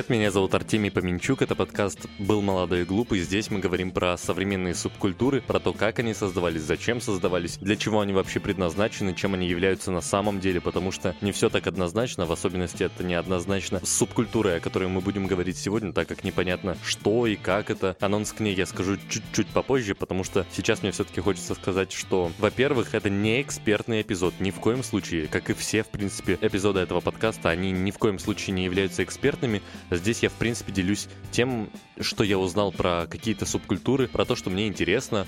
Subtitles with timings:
[0.00, 3.18] привет, меня зовут Артемий Поменчук, это подкаст «Был молодой и глупый».
[3.18, 8.00] Здесь мы говорим про современные субкультуры, про то, как они создавались, зачем создавались, для чего
[8.00, 12.24] они вообще предназначены, чем они являются на самом деле, потому что не все так однозначно,
[12.24, 16.78] в особенности это неоднозначно с субкультурой, о которой мы будем говорить сегодня, так как непонятно,
[16.82, 17.94] что и как это.
[18.00, 22.32] Анонс к ней я скажу чуть-чуть попозже, потому что сейчас мне все-таки хочется сказать, что,
[22.38, 26.80] во-первых, это не экспертный эпизод, ни в коем случае, как и все, в принципе, эпизоды
[26.80, 29.60] этого подкаста, они ни в коем случае не являются экспертными.
[29.90, 34.50] Здесь я, в принципе, делюсь тем, что я узнал про какие-то субкультуры, про то, что
[34.50, 35.26] мне интересно,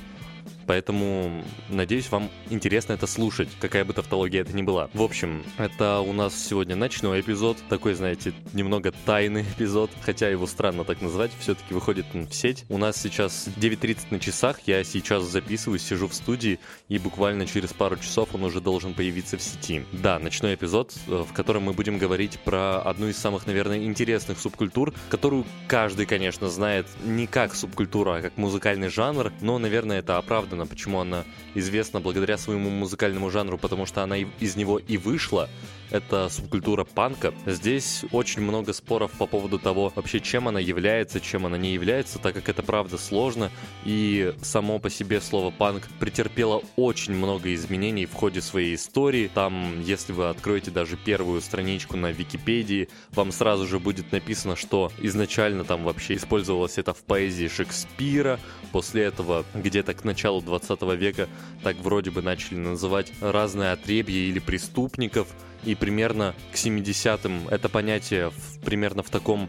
[0.66, 4.88] Поэтому, надеюсь, вам интересно это слушать, какая бы тавтология это ни была.
[4.94, 10.46] В общем, это у нас сегодня ночной эпизод, такой, знаете, немного тайный эпизод, хотя его
[10.46, 12.64] странно так назвать, все-таки выходит в сеть.
[12.68, 17.72] У нас сейчас 9.30 на часах, я сейчас записываюсь, сижу в студии, и буквально через
[17.72, 19.84] пару часов он уже должен появиться в сети.
[19.92, 24.38] Да, ночной эпизод, э, в котором мы будем говорить про одну из самых, наверное, интересных
[24.38, 30.18] субкультур, которую каждый, конечно, знает не как субкультура, а как музыкальный жанр, но, наверное, это
[30.18, 34.96] оправдано оправдано, почему она известна благодаря своему музыкальному жанру, потому что она из него и
[34.96, 35.48] вышла,
[35.92, 37.34] это субкультура панка.
[37.46, 42.18] Здесь очень много споров по поводу того, вообще чем она является, чем она не является,
[42.18, 43.50] так как это правда сложно,
[43.84, 49.30] и само по себе слово панк претерпело очень много изменений в ходе своей истории.
[49.32, 54.90] Там, если вы откроете даже первую страничку на Википедии, вам сразу же будет написано, что
[54.98, 58.40] изначально там вообще использовалось это в поэзии Шекспира,
[58.72, 61.28] после этого где-то к началу 20 века
[61.62, 65.28] так вроде бы начали называть разные отребья или преступников,
[65.64, 69.48] и примерно к 70-м это понятие в, примерно в таком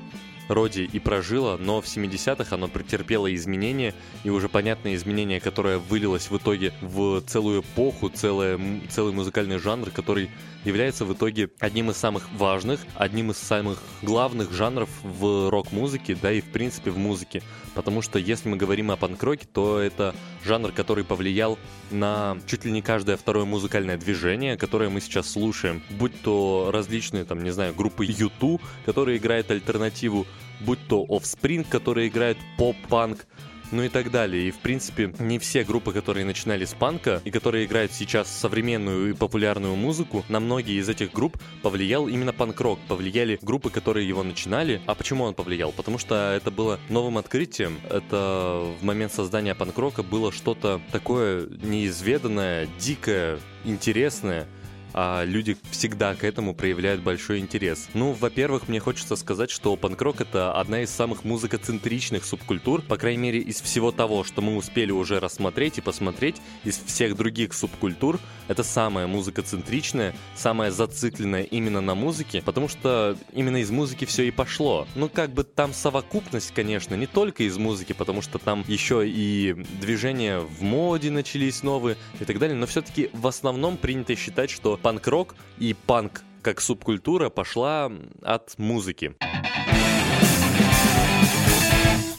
[0.50, 6.30] роде и прожило, но в 70-х оно претерпело изменения, и уже понятное изменение, которое вылилось
[6.30, 10.30] в итоге в целую эпоху, целое, целый музыкальный жанр, который
[10.66, 16.32] является в итоге одним из самых важных, одним из самых главных жанров в рок-музыке, да
[16.32, 17.42] и в принципе в музыке.
[17.76, 20.16] Потому что если мы говорим о панк-роке, то это
[20.46, 21.58] жанр, который повлиял
[21.92, 25.82] на чуть ли не каждое второе музыкальное движение, которое мы сейчас слушаем.
[25.90, 30.26] Будь то различные, там, не знаю, группы YouTube, которые играют альтернативу,
[30.62, 33.26] будь то Offspring, которые играют поп-панк,
[33.74, 34.48] ну и так далее.
[34.48, 39.10] И, в принципе, не все группы, которые начинали с панка и которые играют сейчас современную
[39.10, 42.80] и популярную музыку, на многие из этих групп повлиял именно панк-рок.
[42.88, 44.82] Повлияли группы, которые его начинали.
[44.86, 45.72] А почему он повлиял?
[45.72, 47.80] Потому что это было новым открытием.
[47.90, 54.48] Это в момент создания панк-рока было что-то такое неизведанное, дикое, интересное
[54.94, 57.90] а люди всегда к этому проявляют большой интерес.
[57.94, 63.22] Ну, во-первых, мне хочется сказать, что панкрок это одна из самых музыкоцентричных субкультур, по крайней
[63.22, 68.20] мере, из всего того, что мы успели уже рассмотреть и посмотреть, из всех других субкультур,
[68.48, 74.32] это самая музыкоцентричная, самая зацикленная именно на музыке, потому что именно из музыки все и
[74.32, 74.88] пошло.
[74.96, 79.56] Ну, как бы там совокупность, конечно, не только из музыки, потому что там еще и
[79.82, 84.78] движения в моде начались новые и так далее, но все-таки в основном принято считать, что
[84.84, 89.16] панк-рок и панк как субкультура пошла от музыки.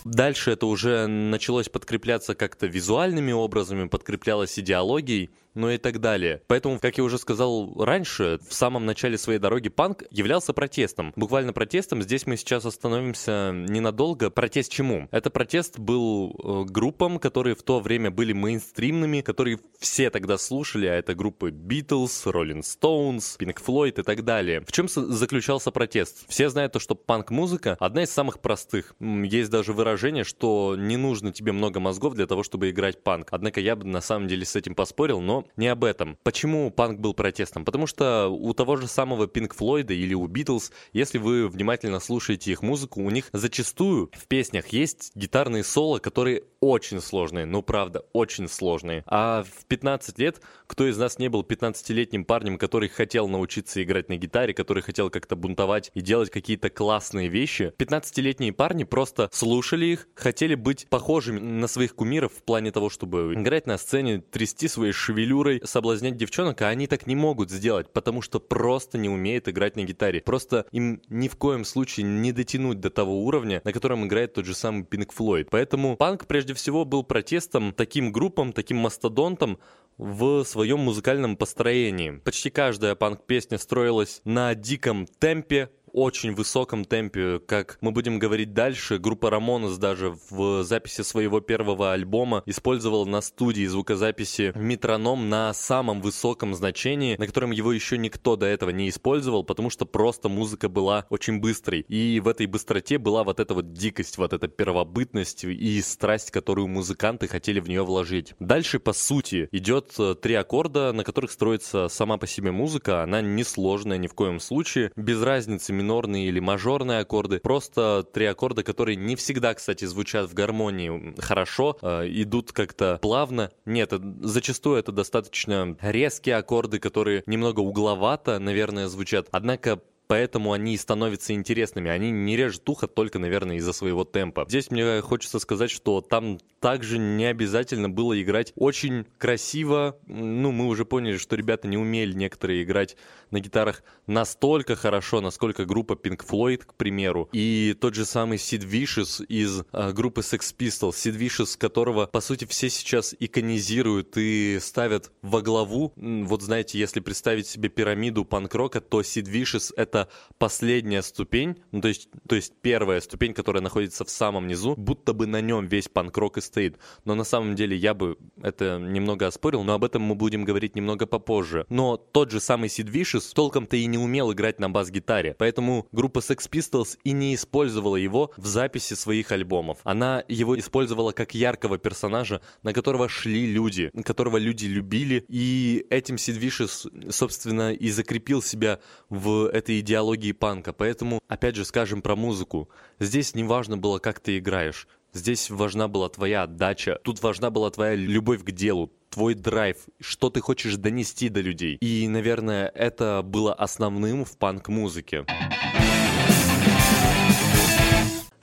[0.04, 6.42] Дальше это уже началось подкрепляться как-то визуальными образами, подкреплялось идеологией ну и так далее.
[6.46, 11.12] Поэтому, как я уже сказал раньше, в самом начале своей дороги панк являлся протестом.
[11.16, 12.02] Буквально протестом.
[12.02, 14.30] Здесь мы сейчас остановимся ненадолго.
[14.30, 15.08] Протест чему?
[15.10, 20.86] Это протест был э, группам, которые в то время были мейнстримными, которые все тогда слушали,
[20.86, 24.60] а это группы Beatles, Rolling Stones, Pink Floyd и так далее.
[24.60, 26.24] В чем заключался протест?
[26.28, 28.94] Все знают то, что панк-музыка одна из самых простых.
[29.00, 33.28] Есть даже выражение, что не нужно тебе много мозгов для того, чтобы играть панк.
[33.30, 36.18] Однако я бы на самом деле с этим поспорил, но не об этом.
[36.22, 37.64] Почему панк был протестом?
[37.64, 42.52] Потому что у того же самого Pink Floyd или у Beatles, если вы внимательно слушаете
[42.52, 48.04] их музыку, у них зачастую в песнях есть гитарные соло, которые очень сложные, ну правда,
[48.12, 49.04] очень сложные.
[49.06, 54.08] А в 15 лет кто из нас не был 15-летним парнем, который хотел научиться играть
[54.08, 57.72] на гитаре, который хотел как-то бунтовать и делать какие-то классные вещи?
[57.78, 63.34] 15-летние парни просто слушали их, хотели быть похожими на своих кумиров в плане того, чтобы
[63.34, 67.92] играть на сцене, трясти своей шевелюрой, шевелюрой соблазнять девчонок, а они так не могут сделать,
[67.92, 70.20] потому что просто не умеют играть на гитаре.
[70.20, 74.46] Просто им ни в коем случае не дотянуть до того уровня, на котором играет тот
[74.46, 75.48] же самый Pink Floyd.
[75.50, 79.58] Поэтому панк прежде всего был протестом таким группам, таким мастодонтам,
[79.96, 82.20] в своем музыкальном построении.
[82.24, 88.98] Почти каждая панк-песня строилась на диком темпе, очень высоком темпе, как мы будем говорить дальше.
[88.98, 96.02] Группа Рамонес даже в записи своего первого альбома использовала на студии звукозаписи метроном на самом
[96.02, 100.68] высоком значении, на котором его еще никто до этого не использовал, потому что просто музыка
[100.68, 101.82] была очень быстрой.
[101.88, 106.66] И в этой быстроте была вот эта вот дикость, вот эта первобытность и страсть, которую
[106.66, 108.34] музыканты хотели в нее вложить.
[108.40, 113.04] Дальше, по сути, идет э, три аккорда, на которых строится сама по себе музыка.
[113.04, 114.90] Она не сложная ни в коем случае.
[114.96, 117.38] Без разницы, минорные или мажорные аккорды.
[117.40, 123.50] Просто три аккорда, которые не всегда, кстати, звучат в гармонии хорошо, э, идут как-то плавно.
[123.66, 129.28] Нет, э, зачастую это достаточно резкие аккорды, которые немного угловато, наверное, звучат.
[129.30, 131.90] Однако поэтому они и становятся интересными.
[131.90, 134.44] Они не режут ухо только, наверное, из-за своего темпа.
[134.48, 139.98] Здесь мне хочется сказать, что там также не обязательно было играть очень красиво.
[140.06, 142.96] Ну, мы уже поняли, что ребята не умели некоторые играть
[143.30, 147.28] на гитарах настолько хорошо, насколько группа Pink Floyd, к примеру.
[147.32, 150.92] И тот же самый Sid Vicious из э, группы Sex Pistols.
[150.92, 155.92] Sid Vicious, которого, по сути, все сейчас иконизируют и ставят во главу.
[155.96, 160.08] Вот знаете, если представить себе пирамиду панк-рока, то Sid Vicious— это это
[160.38, 165.12] последняя ступень, ну, то есть, то есть первая ступень, которая находится в самом низу, будто
[165.12, 166.78] бы на нем весь панк-рок и стоит.
[167.04, 170.74] Но на самом деле я бы это немного оспорил, но об этом мы будем говорить
[170.74, 171.64] немного попозже.
[171.68, 176.18] Но тот же самый Sid Vicious толком-то и не умел играть на бас-гитаре, поэтому группа
[176.18, 179.78] Sex Pistols и не использовала его в записи своих альбомов.
[179.84, 186.16] Она его использовала как яркого персонажа, на которого шли люди, которого люди любили, и этим
[186.16, 190.72] Sid Vicious, собственно, и закрепил себя в этой идеологии панка.
[190.72, 192.68] Поэтому, опять же, скажем про музыку.
[192.98, 194.88] Здесь не важно было, как ты играешь.
[195.12, 196.98] Здесь важна была твоя отдача.
[197.04, 201.76] Тут важна была твоя любовь к делу, твой драйв, что ты хочешь донести до людей.
[201.76, 205.24] И, наверное, это было основным в панк-музыке.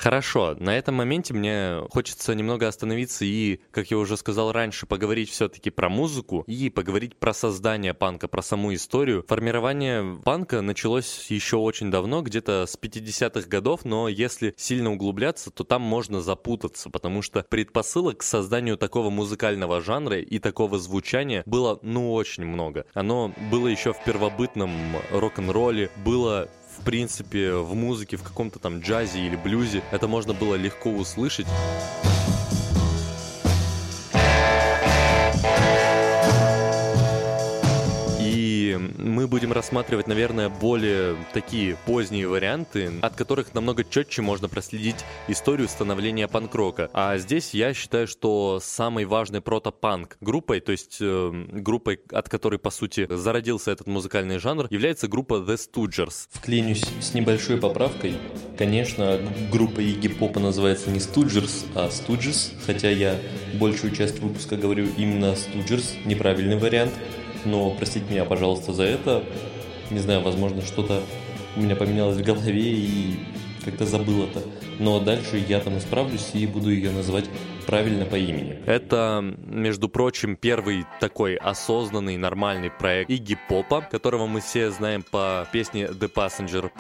[0.01, 5.29] Хорошо, на этом моменте мне хочется немного остановиться и, как я уже сказал раньше, поговорить
[5.29, 9.23] все-таки про музыку и поговорить про создание панка, про саму историю.
[9.27, 15.63] Формирование панка началось еще очень давно, где-то с 50-х годов, но если сильно углубляться, то
[15.63, 21.77] там можно запутаться, потому что предпосылок к созданию такого музыкального жанра и такого звучания было
[21.83, 22.87] ну очень много.
[22.95, 24.71] Оно было еще в первобытном
[25.11, 30.55] рок-н-ролле, было в принципе, в музыке, в каком-то там джазе или блюзе, это можно было
[30.55, 31.47] легко услышать.
[39.21, 44.95] Мы будем рассматривать, наверное, более такие поздние варианты, от которых намного четче можно проследить
[45.27, 46.89] историю становления панк-рока.
[46.91, 52.57] А здесь я считаю, что самой важной прото-панк группой, то есть э, группой, от которой,
[52.57, 56.27] по сути, зародился этот музыкальный жанр, является группа The Stooges.
[56.31, 58.15] Вклинюсь с небольшой поправкой.
[58.57, 59.19] Конечно,
[59.51, 63.19] группа Pop называется не Stooges, а Stooges, хотя я
[63.53, 66.93] большую часть выпуска говорю именно Stooges, неправильный вариант
[67.45, 69.23] но простите меня, пожалуйста, за это.
[69.89, 71.01] Не знаю, возможно, что-то
[71.55, 73.19] у меня поменялось в голове и
[73.63, 74.41] как-то забыл это.
[74.79, 77.25] Но дальше я там исправлюсь и буду ее называть
[77.67, 78.59] правильно по имени.
[78.65, 85.47] Это, между прочим, первый такой осознанный, нормальный проект Игги Попа, которого мы все знаем по
[85.51, 86.71] песне The Passenger.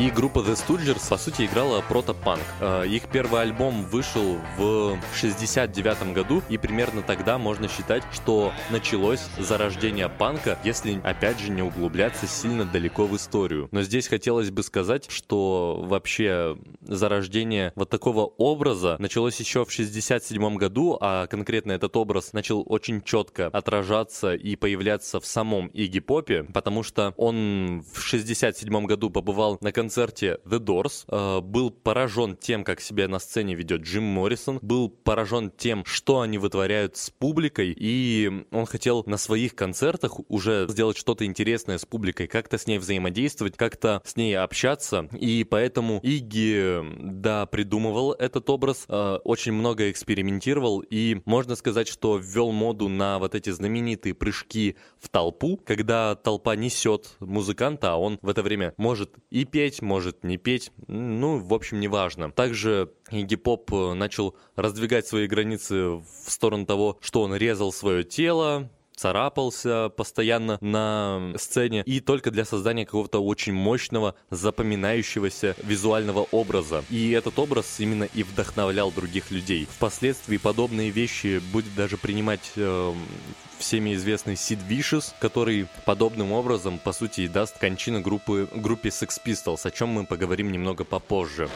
[0.00, 2.40] И группа The Stooges, по сути, играла прото-панк.
[2.60, 9.20] Э, их первый альбом вышел в 69 году, и примерно тогда можно считать, что началось
[9.36, 13.68] зарождение панка, если, опять же, не углубляться сильно далеко в историю.
[13.72, 20.56] Но здесь хотелось бы сказать, что вообще зарождение вот такого образа началось еще в 67
[20.56, 26.44] году, а конкретно этот образ начал очень четко отражаться и появляться в самом Игги Попе,
[26.44, 32.36] потому что он в 67 году побывал на концерте концерте The Doors, э, был поражен
[32.36, 37.10] тем, как себя на сцене ведет Джим Моррисон, был поражен тем, что они вытворяют с
[37.10, 42.68] публикой, и он хотел на своих концертах уже сделать что-то интересное с публикой, как-то с
[42.68, 49.54] ней взаимодействовать, как-то с ней общаться, и поэтому Игги, да, придумывал этот образ, э, очень
[49.54, 55.56] много экспериментировал, и можно сказать, что ввел моду на вот эти знаменитые прыжки в толпу,
[55.56, 60.36] когда толпа несет музыканта, а он в это время может и петь, петь, может не
[60.36, 62.30] петь, ну, в общем, неважно.
[62.30, 68.70] Также гип-поп э, начал раздвигать свои границы в сторону того, что он резал свое тело,
[69.00, 76.84] царапался постоянно на сцене, и только для создания какого-то очень мощного, запоминающегося визуального образа.
[76.90, 79.66] И этот образ именно и вдохновлял других людей.
[79.70, 82.92] Впоследствии подобные вещи будет даже принимать э,
[83.58, 89.18] всеми известный Сид Vicious, который подобным образом, по сути, и даст кончину группы, группе Sex
[89.24, 91.48] Pistols, о чем мы поговорим немного попозже.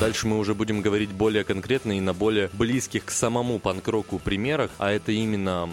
[0.00, 4.70] Дальше мы уже будем говорить более конкретно и на более близких к самому панк-року примерах,
[4.78, 5.68] а это именно,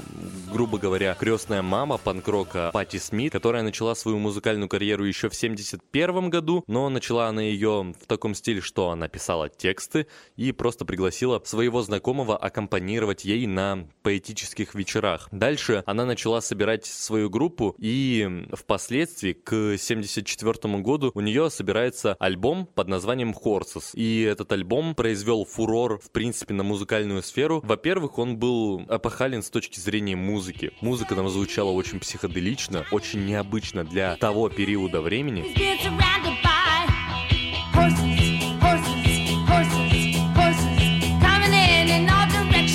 [0.51, 6.32] грубо говоря, крестная мама панк-рока Пати Смит, которая начала свою музыкальную карьеру еще в 71
[6.32, 11.39] году, но начала она ее в таком стиле, что она писала тексты и просто пригласила
[11.46, 15.29] своего знакомого аккомпанировать ей на поэтических вечерах.
[15.32, 22.65] Дальше она начала собирать свою группу и впоследствии к 74 году у нее собирается альбом
[22.65, 23.91] под названием Horses.
[23.94, 27.62] И и этот альбом произвел фурор, в принципе, на музыкальную сферу.
[27.63, 30.72] Во-первых, он был эпохален с точки зрения музыки.
[30.81, 35.53] Музыка там звучала очень психоделично, очень необычно для того периода времени.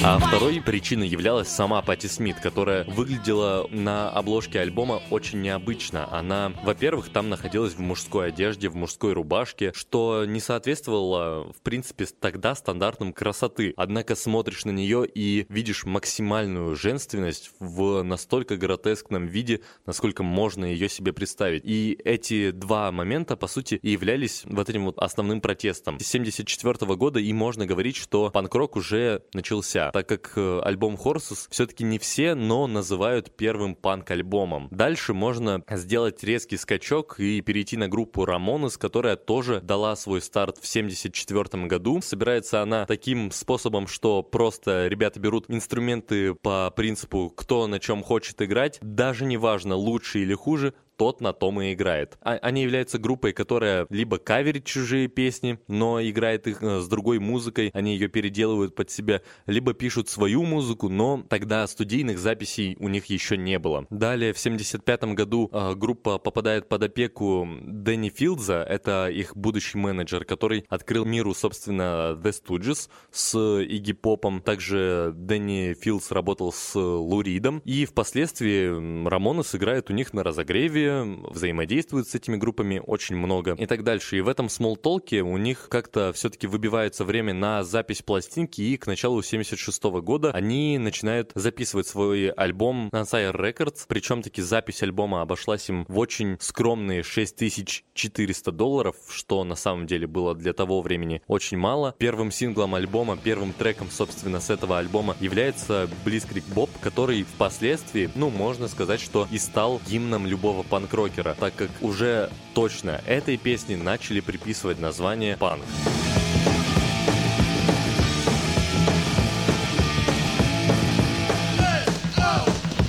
[0.03, 6.11] А второй причиной являлась сама Пати Смит, которая выглядела на обложке альбома очень необычно.
[6.11, 12.07] Она, во-первых, там находилась в мужской одежде, в мужской рубашке, что не соответствовало, в принципе,
[12.07, 13.75] тогда стандартам красоты.
[13.77, 20.89] Однако смотришь на нее и видишь максимальную женственность в настолько гротескном виде, насколько можно ее
[20.89, 21.63] себе представить.
[21.67, 26.01] И эти два момента, по сути, и являлись вот этим вот основным протестом.
[26.01, 31.47] С 74 года и можно говорить, что панк-рок уже начался так как э, альбом Horses
[31.51, 34.69] все-таки не все, но называют первым панк-альбомом.
[34.71, 40.59] Дальше можно сделать резкий скачок и перейти на группу Ramones, которая тоже дала свой старт
[40.61, 42.01] в 74 году.
[42.03, 48.41] Собирается она таким способом, что просто ребята берут инструменты по принципу, кто на чем хочет
[48.43, 52.19] играть, даже не важно, лучше или хуже, тот на том и играет.
[52.21, 57.19] А, они являются группой, которая либо каверит чужие песни, но играет их э, с другой
[57.19, 62.89] музыкой, они ее переделывают под себя, либо пишут свою музыку, но тогда студийных записей у
[62.89, 63.87] них еще не было.
[63.89, 70.27] Далее в 75 году э, группа попадает под опеку Дэнни Филдза, это их будущий менеджер,
[70.27, 74.43] который открыл миру, собственно, The Stooges с Игги Попом.
[74.43, 80.90] Также Дэнни Филдс работал с Луридом, и впоследствии Рамона сыграет у них на разогреве,
[81.29, 84.19] взаимодействуют с этими группами очень много и так дальше.
[84.19, 88.87] И в этом смолтолке у них как-то все-таки выбивается время на запись пластинки, и к
[88.87, 95.23] началу 76 года они начинают записывать свой альбом на Sire Records, причем таки запись альбома
[95.23, 101.23] обошлась им в очень скромные 6400 долларов, что на самом деле было для того времени
[101.27, 101.95] очень мало.
[101.99, 108.31] Первым синглом альбома, первым треком, собственно, с этого альбома является Blitzkrieg Bob, который впоследствии, ну,
[108.31, 114.21] можно сказать, что и стал гимном любого панк-рокера, так как уже точно этой песне начали
[114.21, 115.65] приписывать название панк.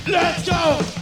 [0.06, 1.01] Let's go!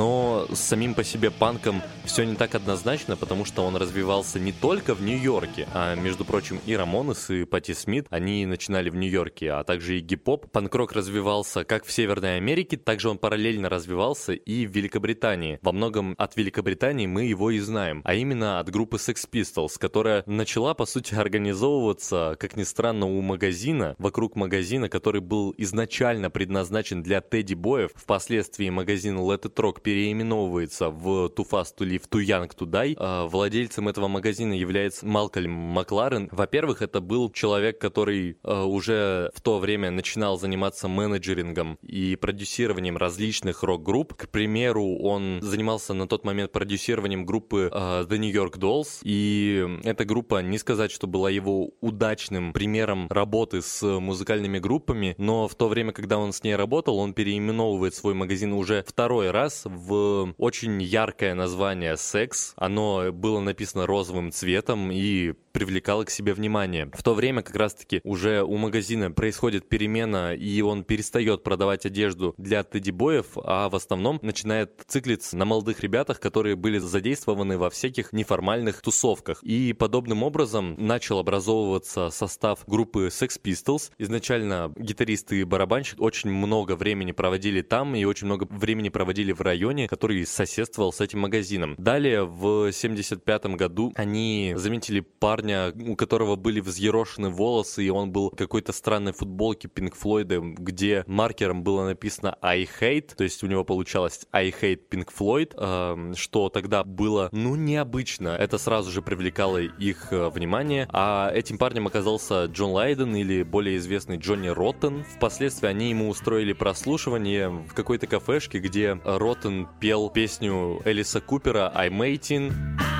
[0.00, 4.50] Но с самим по себе панком все не так однозначно, потому что он развивался не
[4.50, 9.52] только в Нью-Йорке, а, между прочим, и Рамонес, и Пати Смит, они начинали в Нью-Йорке,
[9.52, 10.50] а также и гип-поп.
[10.50, 15.58] Панк-рок развивался как в Северной Америке, также он параллельно развивался и в Великобритании.
[15.60, 20.22] Во многом от Великобритании мы его и знаем, а именно от группы Sex Pistols, которая
[20.24, 27.02] начала, по сути, организовываться, как ни странно, у магазина, вокруг магазина, который был изначально предназначен
[27.02, 27.90] для тедди-боев.
[27.94, 32.94] Впоследствии магазин Let It Rock переименовывается в Too Fast to Live, Too Young to Die.
[32.96, 36.28] А, владельцем этого магазина является Малкольм Макларен.
[36.30, 42.96] Во-первых, это был человек, который а, уже в то время начинал заниматься менеджерингом и продюсированием
[42.96, 44.14] различных рок-групп.
[44.14, 49.66] К примеру, он занимался на тот момент продюсированием группы а, The New York Dolls, и
[49.82, 55.56] эта группа, не сказать, что была его удачным примером работы с музыкальными группами, но в
[55.56, 60.34] то время, когда он с ней работал, он переименовывает свой магазин уже второй раз в
[60.38, 62.52] очень яркое название «Секс».
[62.56, 66.90] Оно было написано розовым цветом и привлекало к себе внимание.
[66.92, 72.34] В то время как раз-таки уже у магазина происходит перемена, и он перестает продавать одежду
[72.38, 78.12] для тедди-боев, а в основном начинает циклиться на молодых ребятах, которые были задействованы во всяких
[78.12, 79.42] неформальных тусовках.
[79.42, 83.90] И подобным образом начал образовываться состав группы Sex Pistols.
[83.98, 89.40] Изначально гитарист и барабанщик очень много времени проводили там и очень много времени проводили в
[89.40, 91.74] районе, который который соседствовал с этим магазином.
[91.78, 98.30] Далее, в 75 году они заметили парня, у которого были взъерошены волосы, и он был
[98.30, 103.46] в какой-то странной футболке Пинк Флойда, где маркером было написано I hate, то есть у
[103.46, 108.28] него получалось I hate Pink Floyd, э, что тогда было, ну, необычно.
[108.28, 113.76] Это сразу же привлекало их э, внимание, а этим парнем оказался Джон Лайден или более
[113.76, 115.04] известный Джонни Роттен.
[115.16, 121.98] Впоследствии они ему устроили прослушивание в какой-то кафешке, где Роттен пел песню Элиса Купера «I'm
[121.98, 122.90] 18».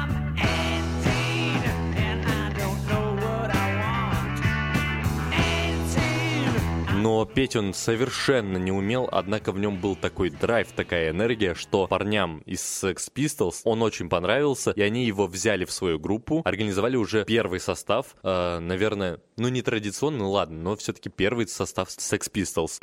[7.00, 11.86] Но петь он совершенно не умел, однако в нем был такой драйв, такая энергия, что
[11.86, 16.96] парням из Sex Pistols он очень понравился, и они его взяли в свою группу, организовали
[16.96, 22.78] уже первый состав, э, наверное, ну не традиционный, ладно, но все-таки первый состав Sex Pistols.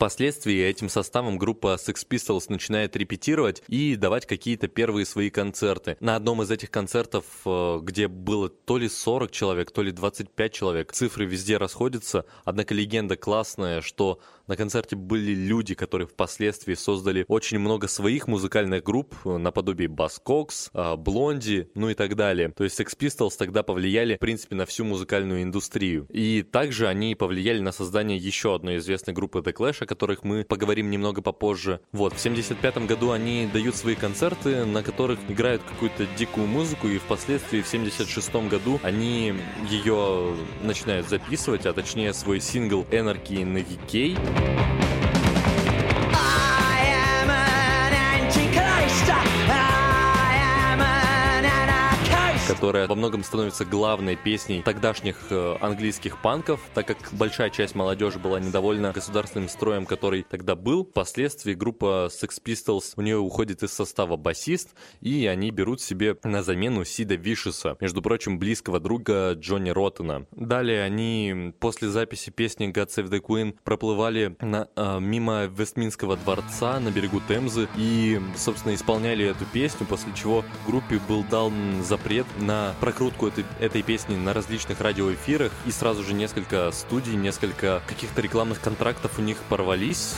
[0.00, 5.98] Впоследствии этим составом группа Sex Pistols начинает репетировать и давать какие-то первые свои концерты.
[6.00, 10.52] На одном из этих концертов, э, где было то ли 40 человек, то ли 25
[10.54, 17.24] человек, цифры везде расходятся, однако легенда классная, что на концерте были люди, которые впоследствии создали
[17.28, 22.48] очень много своих музыкальных групп, э, наподобие Баскокс, Блонди, ну и так далее.
[22.48, 26.06] То есть Sex Pistols тогда повлияли, в принципе, на всю музыкальную индустрию.
[26.10, 30.90] И также они повлияли на создание еще одной известной группы The Clash, которых мы поговорим
[30.90, 31.80] немного попозже.
[31.92, 36.98] Вот, в 75 году они дают свои концерты, на которых играют какую-то дикую музыку, и
[36.98, 39.32] впоследствии в 76 году они
[39.68, 44.39] ее начинают записывать, а точнее свой сингл Anarchy in the UK.
[44.40, 45.09] Thank you.
[52.50, 58.18] Которая во многом становится главной песней тогдашних э, английских панков, так как большая часть молодежи
[58.18, 60.84] была недовольна государственным строем, который тогда был.
[60.84, 66.42] Впоследствии группа Sex Pistols, у нее уходит из состава басист, и они берут себе на
[66.42, 70.26] замену Сида Вишеса, между прочим, близкого друга Джонни Роттена.
[70.32, 76.80] Далее они после записи песни God Save the Queen проплывали на, э, мимо Вестминского дворца
[76.80, 81.52] на берегу Темзы и, собственно, исполняли эту песню, после чего группе был дан
[81.84, 87.82] запрет на прокрутку этой, этой песни на различных радиоэфирах, и сразу же несколько студий, несколько
[87.86, 90.14] каких-то рекламных контрактов у них порвались.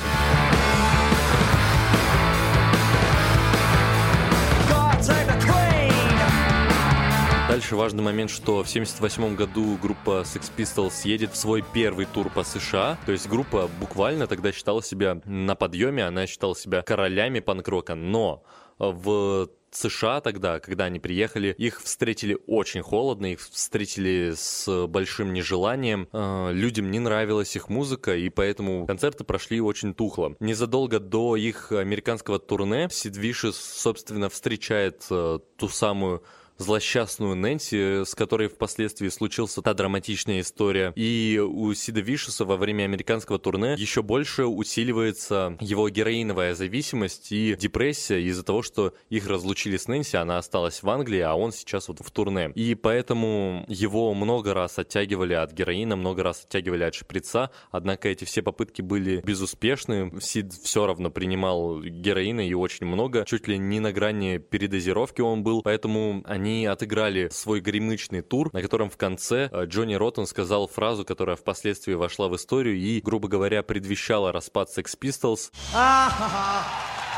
[7.52, 12.30] Дальше важный момент, что в 1978 году группа Sex Pistols едет в свой первый тур
[12.30, 12.96] по США.
[13.04, 17.94] То есть группа буквально тогда считала себя на подъеме, она считала себя королями панк-рока.
[17.94, 18.42] Но
[18.78, 26.08] в США тогда, когда они приехали, их встретили очень холодно, их встретили с большим нежеланием.
[26.12, 30.36] Э, людям не нравилась их музыка, и поэтому концерты прошли очень тухло.
[30.40, 36.22] Незадолго до их американского турне Сид Вишес, собственно, встречает э, ту самую
[36.62, 40.92] злосчастную Нэнси, с которой впоследствии случился та драматичная история.
[40.96, 47.56] И у Сида Вишеса во время американского турне еще больше усиливается его героиновая зависимость и
[47.58, 51.88] депрессия из-за того, что их разлучили с Нэнси, она осталась в Англии, а он сейчас
[51.88, 52.52] вот в турне.
[52.54, 58.24] И поэтому его много раз оттягивали от героина, много раз оттягивали от шприца, однако эти
[58.24, 60.12] все попытки были безуспешны.
[60.20, 65.42] Сид все равно принимал героина и очень много, чуть ли не на грани передозировки он
[65.42, 70.26] был, поэтому они они отыграли свой гремычный тур, на котором в конце э, Джонни Роттен
[70.26, 75.50] сказал фразу, которая впоследствии вошла в историю и, грубо говоря, предвещала распад Sex Pistols.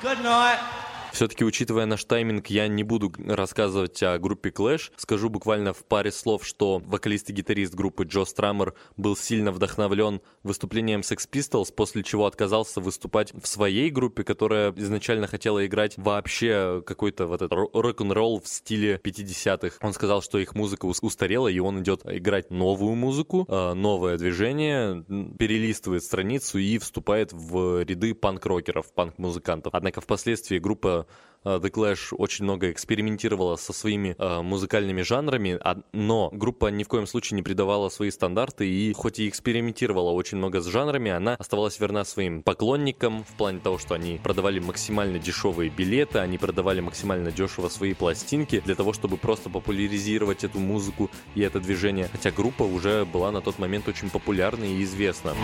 [0.02, 0.81] Good night.
[1.12, 4.90] Все-таки, учитывая наш тайминг, я не буду рассказывать о группе Clash.
[4.96, 10.22] Скажу буквально в паре слов, что вокалист и гитарист группы Джо Страмер был сильно вдохновлен
[10.42, 16.82] выступлением Sex Pistols, после чего отказался выступать в своей группе, которая изначально хотела играть вообще
[16.86, 19.76] какой-то вот этот рок-н-ролл в стиле 50-х.
[19.82, 25.04] Он сказал, что их музыка устарела, и он идет играть новую музыку, а, новое движение,
[25.38, 29.74] перелистывает страницу и вступает в ряды панк-рокеров, панк-музыкантов.
[29.74, 31.01] Однако впоследствии группа
[31.44, 36.84] Э, The Clash очень много экспериментировала со своими э, музыкальными жанрами, а, но группа ни
[36.84, 41.10] в коем случае не придавала свои стандарты, и хоть и экспериментировала очень много с жанрами,
[41.10, 46.38] она оставалась верна своим поклонникам в плане того, что они продавали максимально дешевые билеты, они
[46.38, 52.08] продавали максимально дешево свои пластинки для того, чтобы просто популяризировать эту музыку и это движение,
[52.10, 55.34] хотя группа уже была на тот момент очень популярна и известна.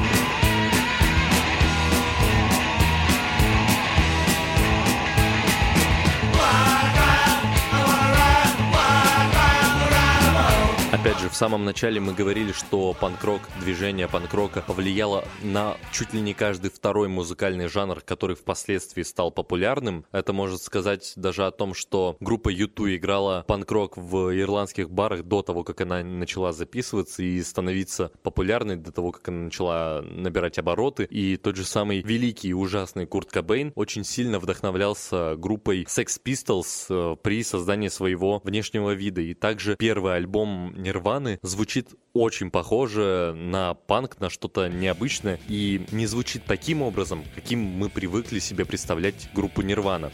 [11.08, 16.20] Опять же, в самом начале мы говорили, что панк-рок, движение панк-рока повлияло на чуть ли
[16.20, 20.04] не каждый второй музыкальный жанр, который впоследствии стал популярным.
[20.12, 25.40] Это может сказать даже о том, что группа YouTube играла панк-рок в ирландских барах до
[25.40, 31.04] того, как она начала записываться и становиться популярной, до того, как она начала набирать обороты.
[31.04, 36.84] И тот же самый великий и ужасный Курт Кобейн очень сильно вдохновлялся группой Sex Pistols
[36.90, 39.22] э, при создании своего внешнего вида.
[39.22, 46.06] И также первый альбом Нирваны звучит очень похоже на панк, на что-то необычное и не
[46.06, 50.10] звучит таким образом, каким мы привыкли себе представлять группу Нирвана.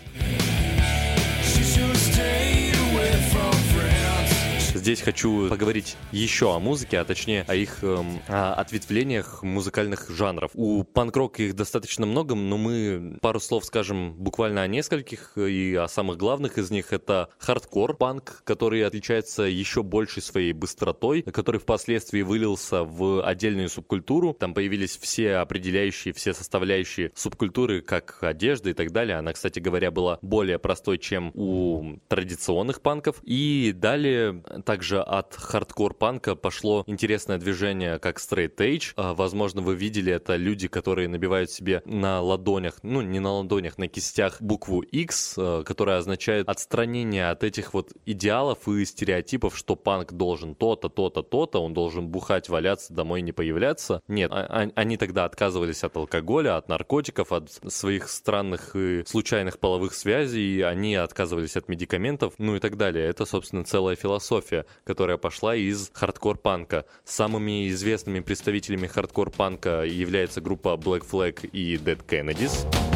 [4.75, 10.51] Здесь хочу поговорить еще о музыке, а точнее о их эм, о ответвлениях музыкальных жанров.
[10.55, 15.87] У панк-рока их достаточно много, но мы пару слов скажем буквально о нескольких, и о
[15.87, 22.23] самых главных из них это хардкор панк, который отличается еще большей своей быстротой, который впоследствии
[22.23, 24.35] вылился в отдельную субкультуру.
[24.35, 29.19] Там появились все определяющие, все составляющие субкультуры, как одежда и так далее.
[29.19, 33.21] Она, кстати говоря, была более простой, чем у традиционных панков.
[33.23, 38.93] И далее также от хардкор-панка пошло интересное движение, как Straight Edge.
[38.97, 43.79] А, возможно, вы видели это люди, которые набивают себе на ладонях, ну, не на ладонях,
[43.79, 49.77] на кистях букву X, а, которая означает отстранение от этих вот идеалов и стереотипов, что
[49.77, 54.03] панк должен то-то, то-то, то-то, он должен бухать, валяться, домой не появляться.
[54.09, 59.95] Нет, а, они тогда отказывались от алкоголя, от наркотиков, от своих странных и случайных половых
[59.95, 63.07] связей, они отказывались от медикаментов, ну и так далее.
[63.07, 64.54] Это, собственно, целая философия
[64.85, 66.85] которая пошла из хардкор-панка.
[67.05, 72.94] Самыми известными представителями хардкор-панка является группа Black Flag и Dead Kennedys.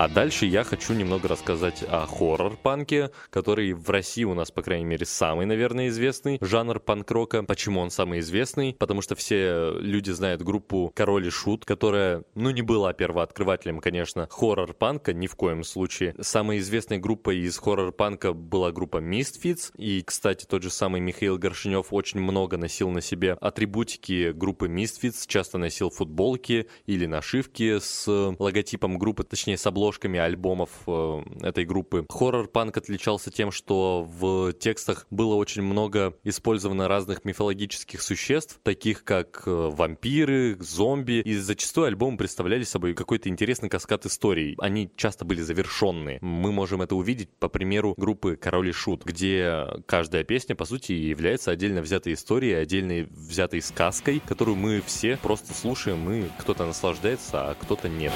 [0.00, 4.86] А дальше я хочу немного рассказать о хоррор-панке, который в России у нас, по крайней
[4.86, 7.42] мере, самый, наверное, известный жанр панк-рока.
[7.42, 8.74] Почему он самый известный?
[8.78, 14.26] Потому что все люди знают группу Король и Шут, которая, ну, не была первооткрывателем, конечно,
[14.30, 16.14] хоррор-панка, ни в коем случае.
[16.18, 21.88] Самой известной группой из хоррор-панка была группа Misfits, и, кстати, тот же самый Михаил Горшинев
[21.90, 28.08] очень много носил на себе атрибутики группы Misfits, часто носил футболки или нашивки с
[28.38, 32.06] логотипом группы, точнее, с обложкой обложками альбомов э, этой группы.
[32.08, 39.42] Хоррор-панк отличался тем, что в текстах было очень много использовано разных мифологических существ, таких как
[39.46, 44.54] э, вампиры, зомби, и зачастую альбомы представляли собой какой-то интересный каскад историй.
[44.58, 46.18] Они часто были завершенные.
[46.20, 50.92] Мы можем это увидеть по примеру группы Король и Шут, где каждая песня, по сути,
[50.92, 57.50] является отдельно взятой историей, отдельно взятой сказкой, которую мы все просто слушаем, и кто-то наслаждается,
[57.50, 58.12] а кто-то нет.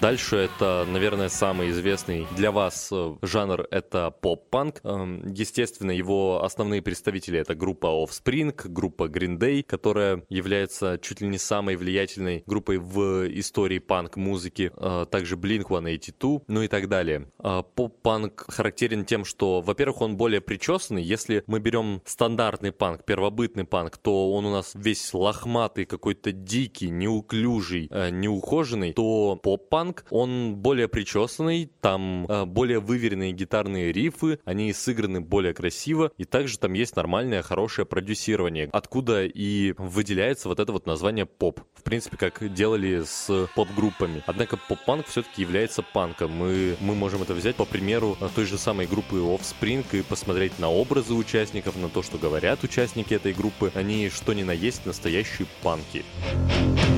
[0.00, 4.80] Дальше это, наверное, самый известный для вас э, жанр— это поп-панк.
[4.82, 11.28] Эм, естественно, его основные представители— это группа Offspring, группа Green Day, которая является чуть ли
[11.28, 14.72] не самой влиятельной группой в истории панк-музыки.
[14.74, 17.28] Э, также Blink-182, ну и так далее.
[17.38, 21.02] Э, поп-панк характерен тем, что, во-первых, он более причесанный.
[21.02, 26.88] Если мы берем стандартный панк, первобытный панк, то он у нас весь лохматый, какой-то дикий,
[26.88, 34.72] неуклюжий, неухоженный, то поп-панк панк, он более причесанный, там э, более выверенные гитарные рифы, они
[34.72, 40.72] сыграны более красиво, и также там есть нормальное, хорошее продюсирование, откуда и выделяется вот это
[40.72, 41.60] вот название поп.
[41.74, 44.22] В принципе, как делали с поп-группами.
[44.26, 46.32] Однако поп-панк все-таки является панком.
[46.32, 50.70] Мы, мы можем это взять по примеру той же самой группы Offspring и посмотреть на
[50.70, 53.72] образы участников, на то, что говорят участники этой группы.
[53.74, 56.04] Они что ни на есть настоящие панки.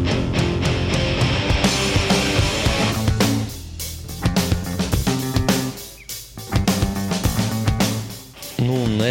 [0.02, 0.11] на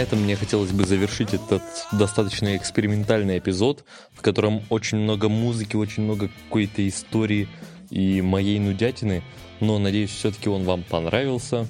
[0.02, 1.62] этом мне хотелось бы завершить этот
[1.92, 7.48] достаточно экспериментальный эпизод, в котором очень много музыки, очень много какой-то истории
[7.90, 9.24] и моей нудятины,
[9.60, 11.68] но надеюсь, все-таки он вам понравился.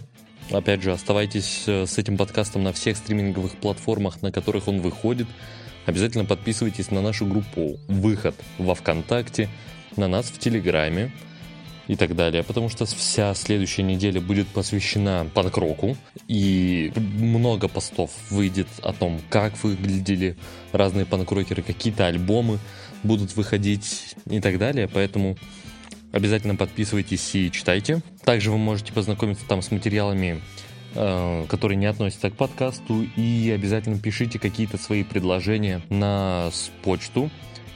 [0.51, 5.27] Опять же, оставайтесь э, с этим подкастом на всех стриминговых платформах, на которых он выходит.
[5.85, 9.49] Обязательно подписывайтесь на нашу группу «Выход» во Вконтакте,
[9.95, 11.11] на нас в Телеграме,
[11.91, 15.97] и так далее, потому что вся следующая неделя будет посвящена панк-року,
[16.29, 20.37] и много постов выйдет о том, как выглядели
[20.71, 22.59] разные панк-рокеры, какие-то альбомы
[23.03, 25.35] будут выходить и так далее, поэтому
[26.13, 28.01] обязательно подписывайтесь и читайте.
[28.23, 30.39] Также вы можете познакомиться там с материалами
[30.95, 36.51] э, которые не относятся к подкасту, и обязательно пишите какие-то свои предложения на
[36.83, 37.29] почту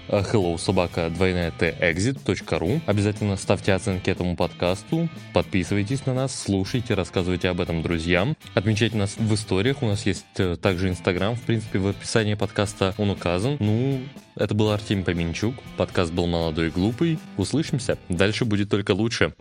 [0.08, 2.82] hello собака двойная t exit.ru.
[2.86, 9.16] Обязательно ставьте оценки этому подкасту, подписывайтесь на нас, слушайте, рассказывайте об этом друзьям, отмечайте нас
[9.18, 13.58] в историях, у нас есть э, также инстаграм, в принципе, в описании подкаста он указан.
[13.60, 14.02] Ну,
[14.36, 17.20] это был Артем Поменчук, подкаст был молодой и глупый.
[17.38, 19.34] Услышимся, дальше будет только лучше.